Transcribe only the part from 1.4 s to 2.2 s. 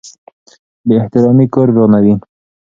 کور ورانوي.